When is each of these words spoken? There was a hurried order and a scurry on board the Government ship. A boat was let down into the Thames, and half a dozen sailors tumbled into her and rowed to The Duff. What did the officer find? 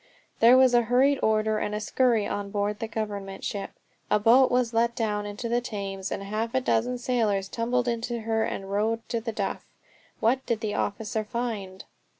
There 0.39 0.57
was 0.57 0.73
a 0.73 0.81
hurried 0.81 1.19
order 1.21 1.59
and 1.59 1.75
a 1.75 1.79
scurry 1.79 2.25
on 2.25 2.49
board 2.49 2.79
the 2.79 2.87
Government 2.87 3.43
ship. 3.43 3.69
A 4.09 4.17
boat 4.17 4.49
was 4.49 4.73
let 4.73 4.95
down 4.95 5.27
into 5.27 5.47
the 5.47 5.61
Thames, 5.61 6.11
and 6.11 6.23
half 6.23 6.55
a 6.55 6.59
dozen 6.59 6.97
sailors 6.97 7.47
tumbled 7.47 7.87
into 7.87 8.21
her 8.21 8.43
and 8.43 8.71
rowed 8.71 9.07
to 9.09 9.21
The 9.21 9.31
Duff. 9.31 9.67
What 10.19 10.43
did 10.47 10.61
the 10.61 10.73
officer 10.73 11.23
find? 11.23 11.85